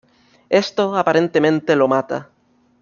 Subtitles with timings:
[0.63, 2.31] Esto aparentemente lo mata.